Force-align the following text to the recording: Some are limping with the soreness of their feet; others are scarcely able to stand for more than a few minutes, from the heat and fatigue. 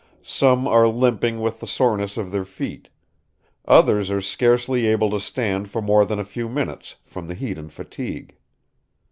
Some 0.23 0.67
are 0.67 0.87
limping 0.87 1.41
with 1.41 1.59
the 1.59 1.67
soreness 1.67 2.17
of 2.17 2.31
their 2.31 2.43
feet; 2.43 2.89
others 3.67 4.09
are 4.09 4.19
scarcely 4.19 4.87
able 4.87 5.11
to 5.11 5.19
stand 5.19 5.69
for 5.69 5.79
more 5.79 6.05
than 6.05 6.17
a 6.17 6.25
few 6.25 6.49
minutes, 6.49 6.95
from 7.03 7.27
the 7.27 7.35
heat 7.35 7.59
and 7.59 7.71
fatigue. 7.71 8.35